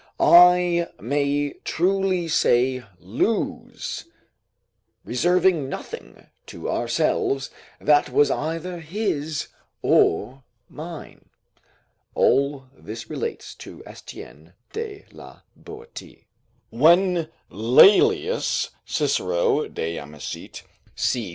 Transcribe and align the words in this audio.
I 0.19 0.89
may 0.99 1.53
truly 1.63 2.27
say 2.27 2.83
lose, 2.99 4.05
reserving 5.03 5.69
nothing 5.69 6.25
to 6.47 6.71
ourselves 6.71 7.51
that 7.79 8.09
was 8.09 8.31
either 8.31 8.79
his 8.79 9.49
or 9.83 10.41
mine. 10.67 11.29
[All 12.15 12.67
this 12.73 13.11
relates 13.11 13.53
to 13.61 13.83
Estienne 13.85 14.53
de 14.73 15.05
la 15.11 15.41
Boetie.] 15.55 16.25
When 16.71 17.29
Laelius, 17.51 18.71
[Cicero, 18.83 19.67
De 19.67 19.99
Amicit., 19.99 20.63
c. 20.95 21.25
II. 21.27 21.29